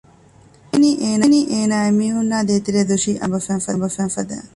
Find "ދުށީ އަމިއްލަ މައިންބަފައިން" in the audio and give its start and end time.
2.89-4.13